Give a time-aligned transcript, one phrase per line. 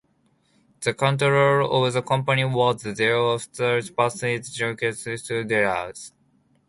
[0.79, 6.11] The control of the company was thereafter passed to Jacques Strumpen-Darrie.